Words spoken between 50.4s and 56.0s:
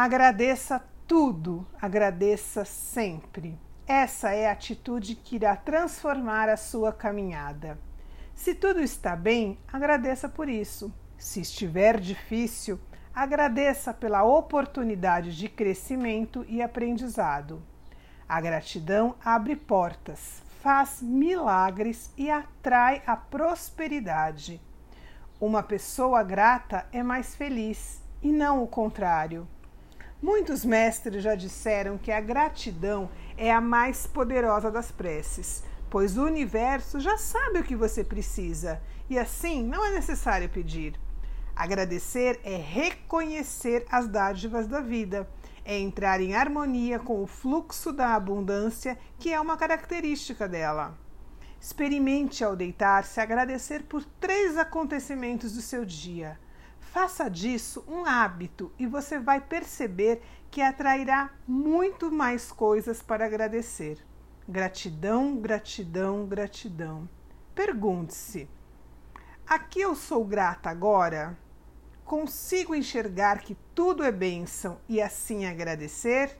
dela. Experimente ao deitar-se agradecer por três acontecimentos do seu